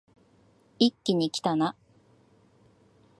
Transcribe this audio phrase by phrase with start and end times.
[0.79, 1.75] 一気にきたな